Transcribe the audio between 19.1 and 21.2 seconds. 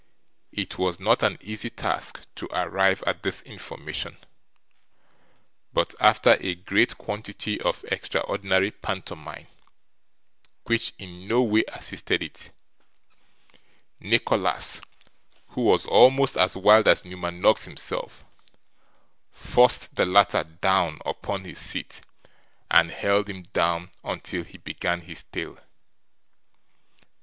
forced the latter down